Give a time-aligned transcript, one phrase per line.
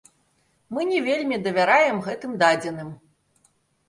[0.77, 2.89] Мы не вельмі давяраем гэтым дадзеным.